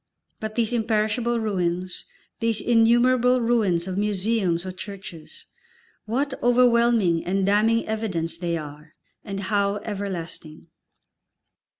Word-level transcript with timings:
But 0.39 0.55
these 0.55 0.73
imperishable 0.73 1.39
ruins, 1.39 2.05
these 2.39 2.59
innumerable 2.59 3.39
ruins 3.39 3.85
of 3.87 3.99
museums 3.99 4.65
or 4.65 4.71
churches, 4.71 5.45
what 6.05 6.33
overwhelming 6.41 7.23
and 7.23 7.45
damning 7.45 7.87
evidence 7.87 8.35
they 8.35 8.57
are, 8.57 8.95
and 9.23 9.41
how 9.41 9.75
everlasting! 9.85 10.69